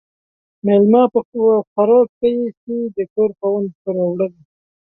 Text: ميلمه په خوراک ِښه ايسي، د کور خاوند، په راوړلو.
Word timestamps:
ميلمه 0.65 1.03
په 1.13 1.19
خوراک 1.69 2.07
ِښه 2.17 2.27
ايسي، 2.37 2.77
د 2.95 2.97
کور 3.13 3.29
خاوند، 3.37 3.69
په 3.81 3.89
راوړلو. 3.95 4.39